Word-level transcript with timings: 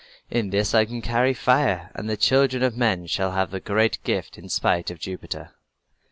In 0.31 0.49
this 0.49 0.73
I 0.73 0.85
can 0.85 0.99
carry 1.03 1.31
fire, 1.35 1.91
and 1.93 2.09
the 2.09 2.17
children 2.17 2.63
of 2.63 2.75
men 2.75 3.05
shall 3.05 3.33
have 3.33 3.51
the 3.51 3.59
great 3.59 3.99
gift 4.03 4.35
in 4.35 4.49
spite 4.49 4.89
of 4.89 4.97
Jupiter." 4.97 5.51